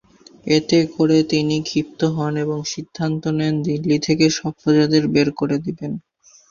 এতে 0.47 0.77
করে 0.95 1.17
তিনি 1.31 1.55
ক্ষিপ্ত 1.63 1.99
হন 2.15 2.33
এবং 2.45 2.59
সিদ্ধান্ত 2.71 3.23
নেন 3.37 3.55
দিল্লি 3.67 3.97
থেকে 4.07 4.25
সব 4.37 4.53
প্রজাদের 4.61 5.03
বের 5.13 5.29
করে 5.39 5.57
দিবেন। 5.65 5.91